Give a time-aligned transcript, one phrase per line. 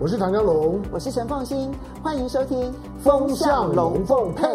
[0.00, 4.46] 我是唐江龙，我是陈凤欣，欢迎收听《风向龙凤配》。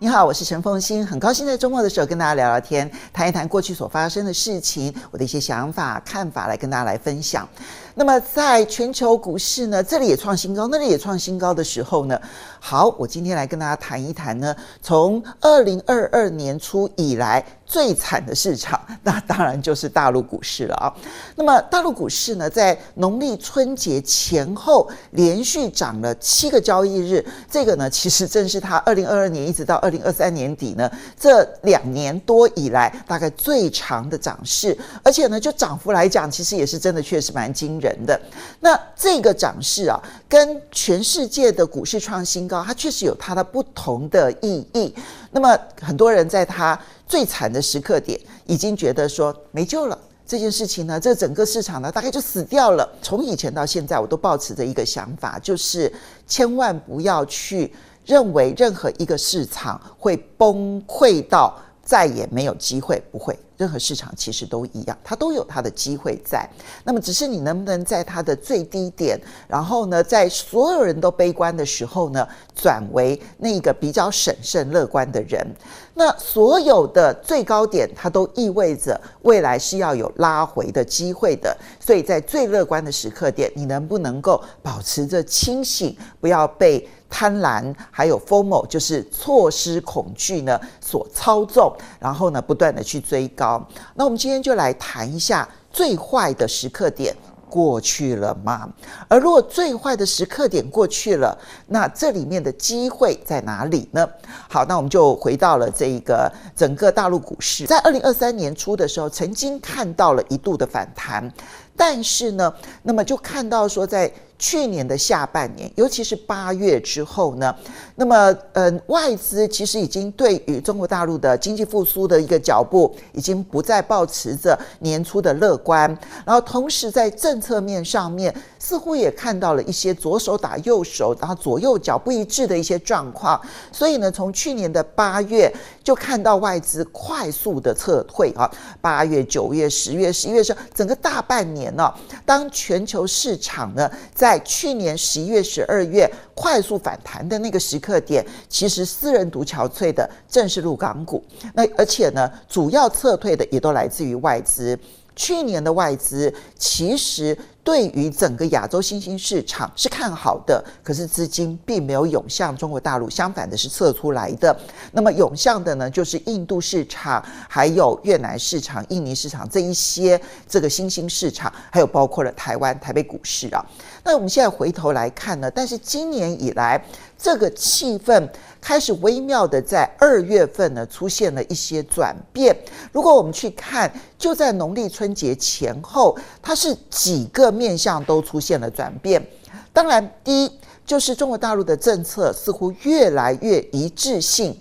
[0.00, 7.48] 你好，我是陈凤欣，很高兴在周末的时候跟大家聊聊天，谈一谈过去所发生的事情，我的一些想法、看法，来跟大家来分享。
[7.94, 12.20] 那么，在全球股市呢，这里也创新高，那里也创新高的时候呢，
[12.58, 20.92] 好，我今天来跟大家谈一谈呢，从二零二二年初以来最惨的市场， 那当然就是大陆股市了啊。
[21.36, 38.20] 那么，大陆股市呢，在农历春节前后连续涨了七个交易日，这个呢，其实正是它 二零二二年一直到二零二三年底呢，这两年多以来大概最长的涨势，而且呢，就涨幅来讲，其实也是真的确实蛮惊人的，
[38.58, 39.96] 那这个涨势啊，
[40.28, 44.92] 跟全世界的股市创新高，它确实有它的不同的意义。
[45.30, 52.88] 那么很多人在他最惨的时刻点，已经觉得说没救了，这件事情呢，这整个市场呢，大概就死掉了。
[53.00, 55.92] 从以前到现在，我都抱持着一个想法，就是
[56.26, 57.72] 千万不要去
[58.04, 63.38] 认为任何一个市场会崩溃到再也没有机会，不会。
[63.60, 66.48] 任何市场其实都一样，它都有它的机会在。
[66.82, 75.46] 那么，只是你能不能在它的最低点，然后呢，在所有人都悲观的时候呢，转为那个比较审慎乐观的人？
[75.92, 81.54] 那所有的最高点，它都意味着未来是要有拉回的机会的。
[81.78, 93.62] 所以在最乐观的时刻点，你能不能够保持着清醒，不要被贪婪还有 FOMO，就是错失恐惧呢所操纵，然后呢，不断的去追高。
[93.94, 97.14] 那我们今天就来谈一下最坏的时刻点
[97.48, 98.68] 过去了吗？
[99.08, 101.36] 而如果最坏的时刻点过去了，
[101.66, 104.08] 那这里面的机会在哪里呢？
[104.48, 111.28] 好，那我们就回到了这一个整个大陆股市，在二零二三年初的时候，曾经看到了一度的反弹，
[111.76, 114.10] 但是呢，那么就看到说在。
[114.40, 117.54] 去年的下半年，尤其是八月之后呢，
[117.96, 125.86] 那么，嗯，外资其实已经对于中国大陆的经济复苏的一个脚步，已经不再抱持着年初的乐观，
[126.24, 133.38] 然后同时在政策面上面，似乎也看到了一些左手打右手，然后左右脚不一致的一些状况，
[133.70, 135.52] 所以呢，从去年的八月
[135.84, 138.50] 就看到外资快速的撤退啊，
[138.80, 141.92] 八月、九月、十月、十一月时，整个大半年呢，
[142.24, 151.20] 当全球市场呢在在去年十一月、十二月快速反弹的那个时刻点，其实私人独憔悴的正是入港股。
[151.52, 154.78] 那而且呢，主要撤退的也都来自于外资。
[155.20, 164.58] 去年的外资其实对于整个亚洲新兴市场是看好的，可是资金并没有涌向中国大陆，相反的是撤出来的。
[164.92, 173.62] 那么涌向的呢，就是印度市场、还有越南市场、印尼市场这一些这个新兴市场，还有包括了台湾台北股市啊。
[174.02, 176.82] 那我们现在回头来看呢，但是今年以来
[177.22, 178.26] 这个气氛
[178.60, 182.56] 开始微妙的在二月份呢出现了一些转变。
[182.92, 189.24] 如果我们去看，就在农历春节前后，它是几个面向都出现了转变。
[189.72, 190.50] 当然，第一
[190.86, 194.56] 就是中国大陆的政策似乎越来越一致性，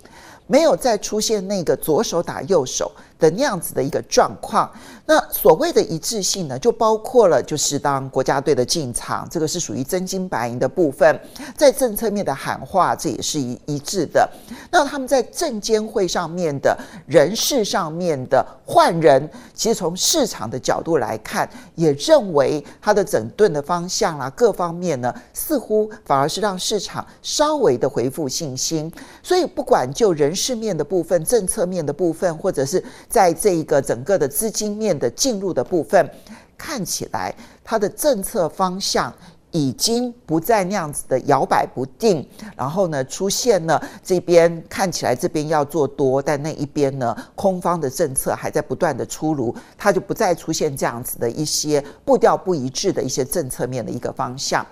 [0.45, 4.71] 没有再出现那个左手打右手的那样子的一个状况。
[5.05, 11.19] 那所谓的一致性呢，就包括了就是当国家队的进场，这个是属于真金白银的部分，
[11.57, 14.29] 在政策面的喊话，这也是一一致的。
[14.71, 28.91] 那他们在证监会上面的人事上面的换人，其实从市场的角度来看，也认为他的整顿的方向啦，各方面呢，似乎反而是让市场稍微的恢复信心。
[29.23, 34.99] 所以不管就人事面的部分、政策面的部分，或者是在这一个整个的资金面。
[34.99, 36.09] 的进入的部分，
[36.57, 37.33] 看起来
[37.63, 39.13] 它的政策方向
[39.51, 42.27] 已经不再那样子的摇摆不定，
[42.57, 54.65] 然后呢，出现了这边看起来这边要做多，但那一边呢，空方的政策还在不断的出炉，它就不再出现这样子的一些步调不一致的一些政策面的一个方向。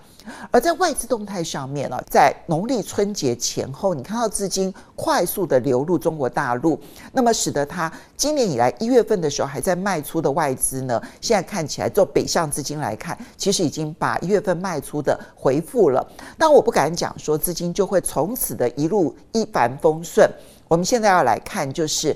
[0.51, 6.79] 而在外资动态上面呢，在农历春节前后，你看到资金快速的流入中国大陆，
[7.11, 16.05] 那么使得它今年以来一月份的时候还在卖出的外资呢，现在看起来做北向资金来看，其实已经把一月份卖出的回复了。
[16.37, 20.29] 但我不敢讲说资金就会从此的一路一帆风顺。
[20.67, 22.15] 我们现在要来看，就是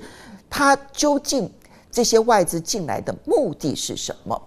[0.49, 1.51] 它究竟
[1.91, 4.41] 这些外资进来的目的是什么？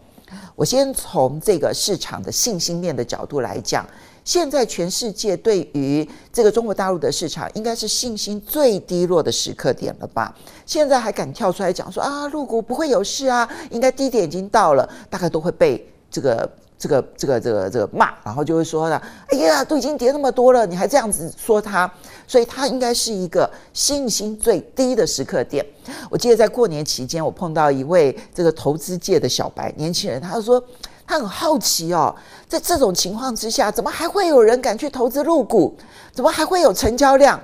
[0.55, 3.87] 我先从这个市场的信心面的角度来讲，
[4.25, 10.35] 现在全世界对于这个中国大陆的市场，应该是信心最低落的时刻点了吧？
[10.65, 16.51] 现在还敢跳出来讲说啊，入股不会有事啊，应该低点已经到了，大概都会被这个。
[16.85, 21.91] 这个这个这个这个骂，然后就会说了，哎呀，都已经跌那么多了，你还这样子说他，
[22.27, 25.65] 所以他应该是一个信心最低的时刻点。
[26.11, 30.63] 我记得在过年期间，我碰到一位这个投资界的小白年轻人，他就说
[31.07, 32.15] 他很好奇哦，
[32.47, 35.75] 在这种情况之下，怎么还会有人敢去投资入股？
[36.13, 37.41] 怎么还会有成交量？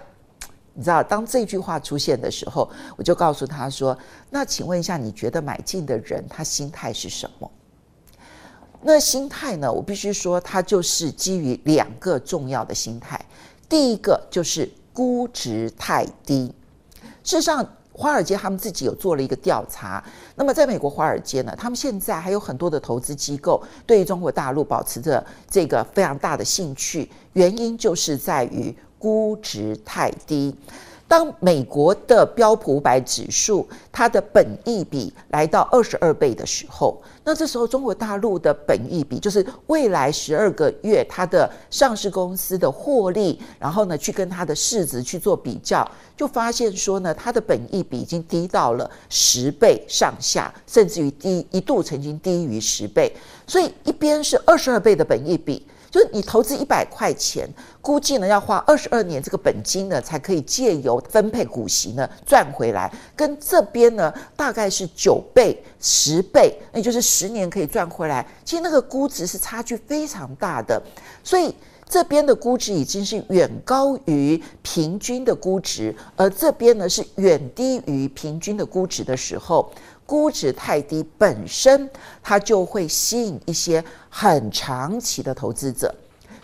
[0.74, 3.96] 你知道，当这句话出现的时候，我就告诉他说
[4.28, 7.50] ：“那请问一下，你觉得买进的人他心态是什么？”
[8.82, 9.72] 那心态呢？
[9.72, 13.20] 我必须说，它就是基于两个重要的心态。
[13.68, 16.54] 第一个就是估值太低。
[17.22, 20.02] 事实上，华尔街他们自己有做了一个调查。
[20.34, 28.74] 那么，在美国华尔街呢，他们现在还有很多的投资机构对于中国大陆保持着这个非常大的兴趣，原因就是在于。
[29.00, 30.54] 估值太低。
[31.10, 45.84] 当美国的标普五百指数它的本益比来到二十二倍的时候，那这时候中国大陆的本益比就是未来十二个月它的上市公司的获利，然后呢去跟它的市值去做比较，
[46.16, 53.12] 就发现说呢，它的本益比已经低到了十倍上下，甚至于低一度曾经低于十倍。
[53.48, 55.66] 所以一边是二十二倍的本益比。
[55.90, 57.48] 就是你投资一百块钱，
[57.80, 68.24] 估计呢要花二十二年这个本金呢，才可以借由分配股息呢赚回来，跟这边呢大概是九倍、十倍，那就是十年可以赚回来。
[68.44, 70.80] 其实那个估值是差距非常大的，
[71.24, 71.52] 所以
[71.88, 79.72] 这边的估值已经是远高于平均的估值，而这边呢是远低于平均的估值的时候。
[80.10, 81.88] 估值太低，本身
[82.20, 85.94] 它就会吸引一些很长期的投资者，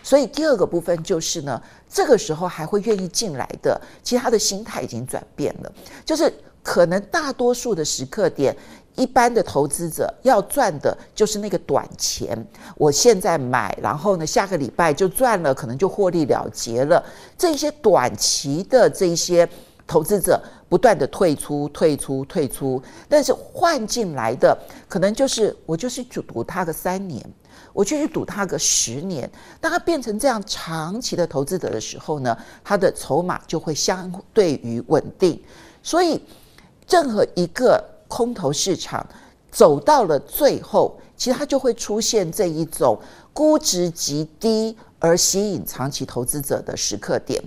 [0.01, 5.71] 所以第二个部分就是呢，这个时候还会愿意进来的，其实他的心态已经转变了，
[6.05, 6.33] 就是
[6.63, 8.55] 可能大多数的时刻点，
[8.95, 12.47] 一般的投资者要赚的就是那个短钱，
[12.77, 17.03] 我现在买，然后呢，下个礼拜就赚了，可能就获利了结了，
[17.37, 19.45] 这些短期的这些。
[19.87, 24.55] 投资者不断的退出、退出、退出，但是换进来的
[24.89, 27.25] 可能就是我就是去赌他个三年，
[27.71, 29.29] 我就去赌他个十年。
[29.61, 35.41] 当他变成这样长期的投资者的时候呢，他的筹码就会相对于稳定。
[35.81, 36.21] 所以，
[36.89, 39.05] 任何一个空头市场
[39.49, 42.99] 走到了最后，其实它就会出现这一种
[43.31, 47.41] 估值极低而吸引长期投资者的时刻点。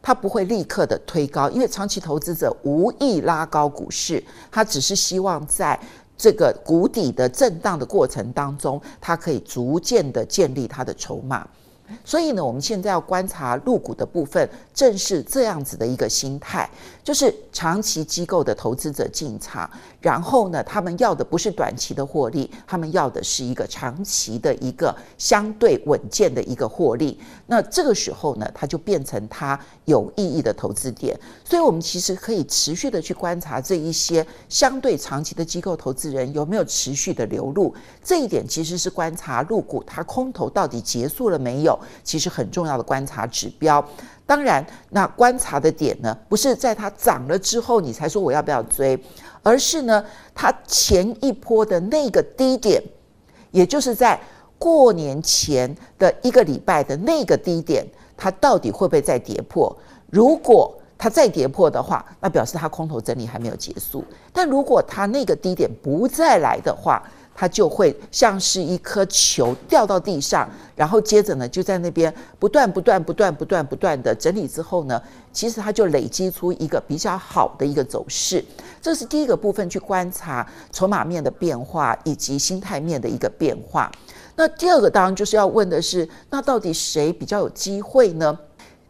[0.00, 5.78] 它不会立刻的推高，因为长期投资者无意拉高股市，他只是希望在
[6.16, 11.46] 这个谷底的震荡的过程当中，他可以逐渐的建立他的筹码。
[12.04, 16.68] 所以呢，我们现在要观察入股的部分，正是这样子的一个心态，
[17.02, 19.68] 就是长期机构的投资者进场，
[20.00, 27.18] 然后呢，他们要的不是短期的获利，他们要的是一个长期的一个相对稳健的一个获利。
[27.46, 31.18] 那这个时候呢，它就变成它有意义的投资点。
[31.44, 37.74] 所以，我们其实可以持续的去观察这一些相对长期的机构投资人有没有持续的流入。
[38.02, 41.76] 这一点其实是观察入股它空头到底结束了没有。
[42.04, 43.84] 其实很重要的观察指标，
[44.28, 49.02] 当然，那观察的点呢，不是在它涨了之后你才说我要不要追，
[49.42, 50.04] 而是呢，
[50.34, 52.82] 它前一波的那个低点，
[53.52, 54.20] 也就是在
[54.58, 57.86] 过年前的一个礼拜的那个低点，
[58.18, 59.74] 它到底会不会再跌破？
[60.10, 64.04] 如果它再跌破的话，那表示它空头整理还没有结束。
[64.30, 67.02] 但如果它那个低点不再来的话，
[67.40, 75.00] 它就会像是一颗球掉到地上，然后接着呢，就在那边不断、不断、不断、不断、不断的整理之后呢，
[75.32, 78.44] 其实它就累积出一个比较好的一个走势。
[78.82, 83.88] 这是第一个部分，去观察筹码面的变化以及心态面的一个变化。
[84.34, 88.36] 那第二个当然就是要问的是，那到底谁比较有机会呢？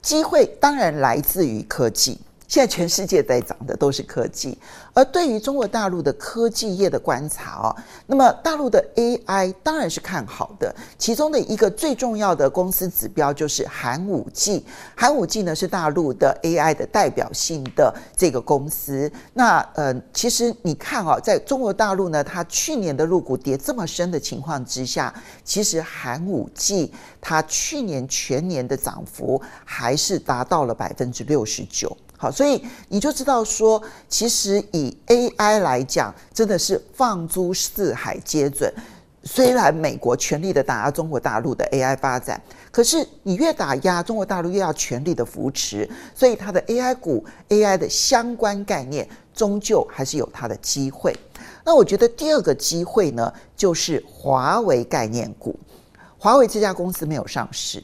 [0.00, 2.18] 机会当然来自于科技。
[2.48, 4.56] 现在全世界在涨的都是科技，
[4.94, 7.76] 而对于中国大陆的科技业的观察哦，
[8.06, 10.74] 那么大陆的 AI 当然是看好的。
[10.96, 14.64] 其中的一个最重要的公司指标就是寒武纪，
[14.96, 19.12] 寒武纪呢是大陆的 AI 的代表性的这个公司。
[19.34, 25.12] 那呃，其实你看啊，在中国大陆呢，它去年的入股跌这么深的情况之下，
[25.44, 26.90] 其实寒武纪
[27.20, 31.94] 它去年全年的涨幅还是达到了百分之六十九。
[32.20, 38.70] 好，所以你就知道说，其实以 AI 来讲，真的是放诸四海皆准。
[39.22, 42.40] 虽然美国全力的打压中国大陆的 AI 发展，
[42.72, 51.14] 可是你越打压中国大陆，越要全力的扶持，所以它的 AI 股、AI 的相关概念，终究还是有它的机会。
[51.64, 55.58] 那我觉得第二个机会呢，就是华为概念股。
[56.16, 57.80] 华为这家公司没有上市。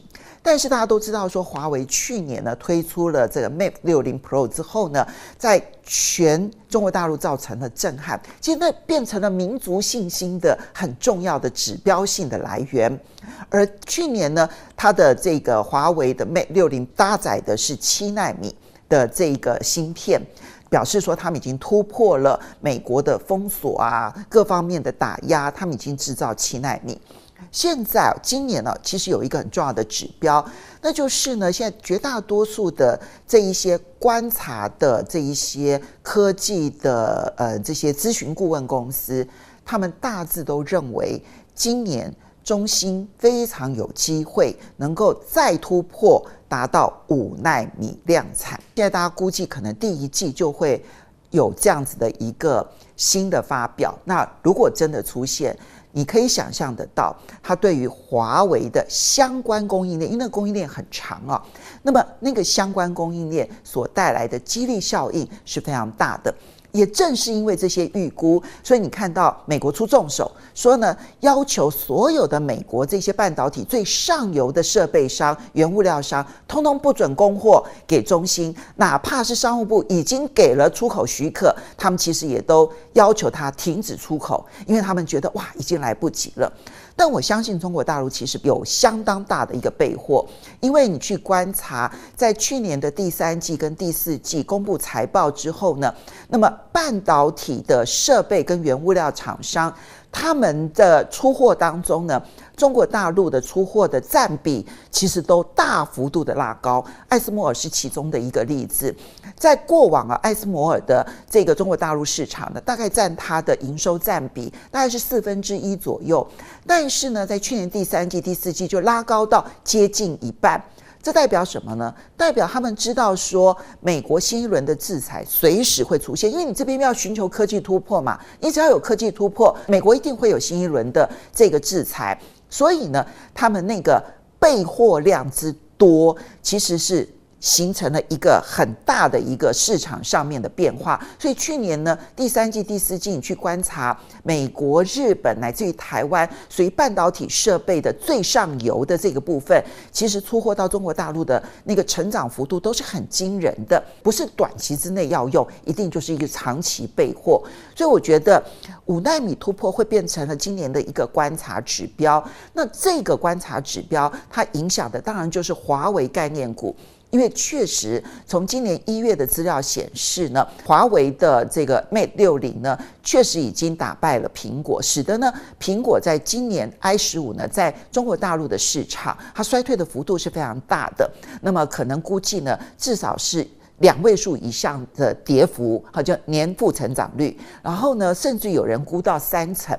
[0.46, 5.04] 但是大家都知道，说华为去年呢推出了这个 Mate 60 Pro 之后呢，
[5.38, 13.00] 在全中国大陆造成了震撼，其实那变成了民族信心的很重要的指标性的来源。
[13.48, 14.46] 而去年呢，
[14.76, 18.54] 它的这个华为的 Mate 60搭载的是七纳米
[18.86, 20.20] 的这个芯片，
[20.68, 27.00] 表示说他们已经突破了美国的封锁啊，各方面的打压，他们已经制造七纳米。
[27.50, 30.44] 现在今年呢，其实有一个很重要的指标，
[30.80, 39.26] 那就是呢，现在绝大多数的这一些观察的这一些科技的呃这些咨询顾问公司，
[39.64, 41.22] 他们大致都认为，
[41.54, 42.12] 今年
[42.42, 48.60] 中芯非常有机会能够再突破达到五奈米量产。
[48.74, 50.84] 现在大家估计可能第一季就会
[51.30, 53.96] 有这样子的一个新的发表。
[54.04, 55.56] 那如果真的出现，
[55.96, 61.40] 你可以想象得到，它对于华为的相关供应链，因为那个供应链很长啊，
[61.82, 66.34] 那么那个相关供应链所带来的激励效应是非常大的。
[66.74, 86.52] 也正是因为这些预估，所以你看到美国出重手，说呢，要求所有的美国这些半导体最上游的设备商、原物料商，通通不准供货给中兴，哪怕是商务部已经给了出口许可，他们其实也都要求他停止出口，因为他们觉得哇，已经来不及了。
[86.96, 90.24] 但我相信中国大陆其实有相当大的一个备货，
[90.60, 95.92] 因为你去观察，在去年的第三季跟第四季公布财报之后呢，
[96.28, 99.74] 那么半导体的设备跟原物料厂商。
[100.16, 102.22] 他们的出货当中呢，
[102.56, 106.82] 中国大陆的出货的占比其实都大幅度的拉高。
[107.08, 108.94] 艾斯摩尔是其中的一个例子。
[109.36, 116.24] 在过往啊，艾斯摩尔的这个中国大陆市场呢，大概占它的营收占比大概是四分之一左右。
[116.64, 120.62] 但是呢，在去年第三季、第四季就拉高到接近一半。
[121.04, 121.94] 这代表什么呢？
[122.16, 132.18] 代表他们知道说，美国新一轮的制裁随时会出现，因为你这边要寻求科技突破嘛，你只要有科技突破，美国一定会有新一轮的这个制裁。
[132.48, 134.02] 所以呢，他们那个
[134.38, 137.06] 备货量之多，其实是。
[137.44, 157.42] 形成了一个很大的一个市场上面的变化，所以去年呢，第三季、第四季你去观察美国、日本乃至于台湾，属于半导体设备的最上游的这个部分，其实出货到中国大陆的那个成长幅度都是很惊人的，不是短期之内要用，一定就是一个长期备货。
[157.76, 158.42] 所以我觉得
[158.86, 162.26] 五纳米突破会变成了今年的一个观察指标。
[162.54, 166.74] 那这个观察指标，它影响的当然就是华为概念股。
[167.14, 181.08] 因为确实，从今年一月的资料显示呢，华为的这个 Mate 60呢，确实已经打败了苹果，使得呢，苹果在今年 i 十五呢，在中国大陆的市场，它衰退的幅度是非常大的。
[181.40, 183.46] 那么可能估计呢，至少是
[183.78, 187.38] 两位数以上的跌幅，好，就年复成长率。
[187.62, 189.78] 然后呢，甚至有人估到三成。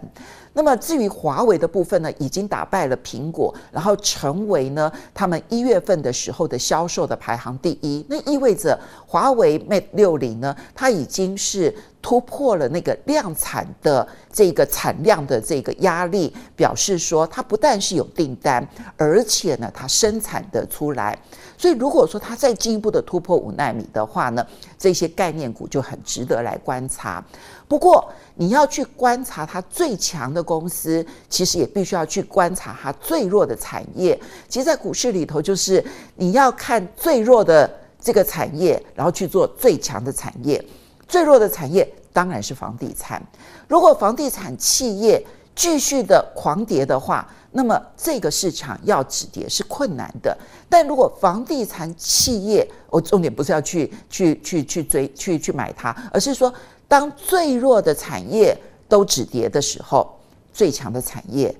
[0.56, 8.04] 那么至于华为的部分呢，已经打败了苹果，然后成为呢他们一月份的时候的销售的排行第一。
[8.10, 21.18] 那意味着华为 Mate 60呢，它已经是突破了那个量产的这个产量的这个压力，表示说它不但是有订单，而且呢它生产的出来。
[21.58, 24.46] 所以如果说它再进一步的突破五纳米的话呢，
[24.78, 27.22] 这些概念股就很值得来观察。
[27.68, 34.18] 不过，你要去观察它最强的公司，其实也必须要去观察它最弱的产业。
[34.48, 35.84] 其实，在股市里头，就是
[36.16, 40.64] 你要看最弱的这个产业，然后去做最强的产业。
[41.08, 43.22] 最弱的产业当然是房地产。
[43.68, 45.22] 如果房地产企业
[45.56, 50.38] 继续的狂跌的话，那么这个市场要止跌是困难的。
[50.70, 56.54] 但如果房地产企业，我重点不是要去去去去追去去买它，而是说。
[56.88, 58.56] 当最弱的产业
[58.88, 60.15] 都止跌的时候，
[60.56, 61.54] 最强的产业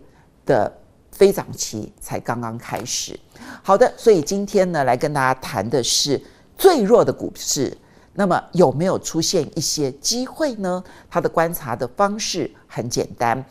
[0.46, 0.72] 的
[1.12, 3.20] 飞涨期才刚刚开始。
[3.62, 6.20] 好的，所以今天呢，来跟大家谈的是
[6.58, 7.78] 最弱的股市，
[8.14, 10.82] 那么有没有出现一些机会呢？
[11.10, 13.44] 它的观察的方式很简单。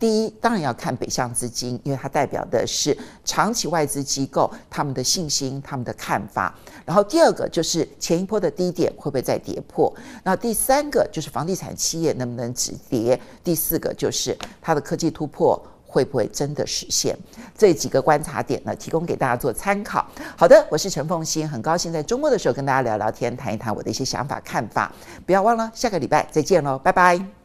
[0.00, 6.52] 第一，当然要看北向资金，因为它代表的是长期外资机构他们的信心、他们的看法。
[6.86, 9.94] 然后第二个就是前一波的低点会不会再跌破？
[10.24, 13.20] 那第三个就是房地产企业能不能止跌？
[13.44, 17.14] 第四个就是它的科技突破会不会真的实现？
[17.56, 20.04] 这几个观察点呢，提供给大家做参考。
[20.34, 24.90] 好的，我是陈凤欣，很高兴在周末的时候跟大家聊聊天，谈一谈我的一些想法看法。
[25.26, 27.30] 不要忘了下个礼拜再见喽，拜拜。